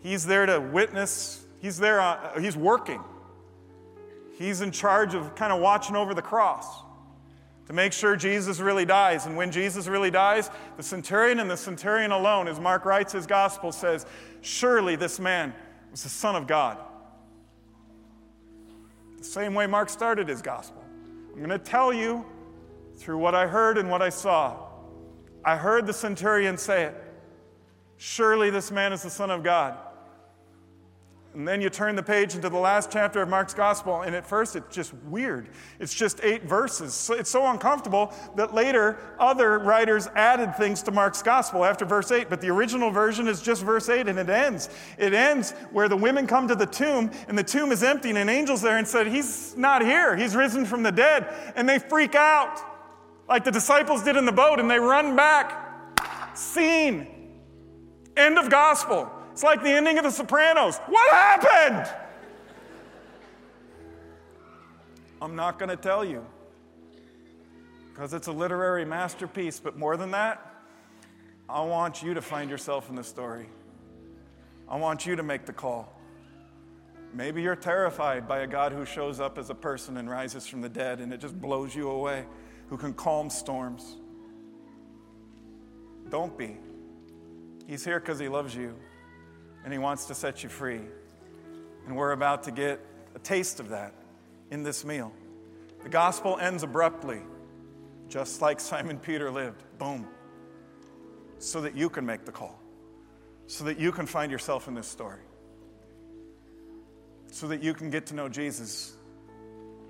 [0.00, 3.02] He's there to witness, he's there, uh, he's working.
[4.38, 6.82] He's in charge of kind of watching over the cross
[7.66, 9.26] to make sure Jesus really dies.
[9.26, 13.26] And when Jesus really dies, the centurion and the centurion alone, as Mark writes his
[13.26, 14.06] gospel, says,
[14.40, 15.52] Surely this man
[15.90, 16.78] was the Son of God.
[19.18, 20.84] The same way Mark started his gospel.
[21.32, 22.24] I'm going to tell you
[22.98, 24.56] through what I heard and what I saw.
[25.44, 27.04] I heard the centurion say it
[27.96, 29.76] Surely this man is the Son of God.
[31.34, 34.26] And then you turn the page into the last chapter of Mark's gospel, and at
[34.26, 35.50] first it's just weird.
[35.78, 36.94] It's just eight verses.
[36.94, 42.10] So it's so uncomfortable that later other writers added things to Mark's gospel after verse
[42.10, 44.70] 8, but the original version is just verse 8, and it ends.
[44.96, 48.18] It ends where the women come to the tomb, and the tomb is empty, and
[48.18, 50.16] an angel's there and said, He's not here.
[50.16, 51.32] He's risen from the dead.
[51.54, 52.58] And they freak out,
[53.28, 56.36] like the disciples did in the boat, and they run back.
[56.36, 57.06] Scene.
[58.16, 59.10] End of gospel.
[59.32, 60.78] It's like the ending of The Sopranos.
[60.88, 61.94] What happened?
[65.20, 66.24] I'm not going to tell you
[67.98, 70.62] because it's a literary masterpiece, but more than that,
[71.48, 73.48] I want you to find yourself in the story.
[74.68, 75.92] I want you to make the call.
[77.12, 80.60] Maybe you're terrified by a God who shows up as a person and rises from
[80.60, 82.26] the dead and it just blows you away,
[82.68, 83.96] who can calm storms.
[86.10, 86.56] Don't be.
[87.66, 88.74] He's here because he loves you
[89.64, 90.80] and He wants to set you free.
[91.86, 92.80] And we're about to get
[93.14, 93.94] a taste of that
[94.50, 95.12] in this meal.
[95.82, 97.20] The gospel ends abruptly,
[98.08, 99.62] just like Simon Peter lived.
[99.78, 100.06] Boom.
[101.38, 102.58] So that you can make the call,
[103.46, 105.20] so that you can find yourself in this story,
[107.30, 108.96] so that you can get to know Jesus,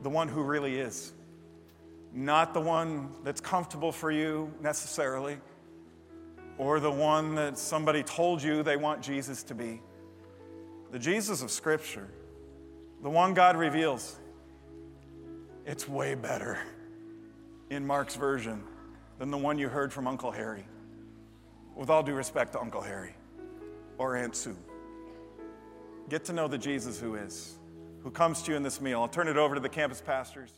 [0.03, 1.13] the one who really is.
[2.19, 5.39] Not the one that's comfortable for you necessarily,
[6.59, 9.81] or the one that somebody told you they want Jesus to be.
[10.91, 12.09] The Jesus of Scripture,
[13.05, 14.19] the one God reveals,
[15.65, 16.59] it's way better
[17.71, 18.65] in Mark's version
[19.21, 20.67] than the one you heard from Uncle Harry.
[21.77, 23.15] With all due respect to Uncle Harry
[23.97, 24.57] or Aunt Sue.
[26.09, 27.55] Get to know the Jesus who is,
[28.03, 29.03] who comes to you in this meal.
[29.03, 30.51] I'll turn it over to the campus pastors.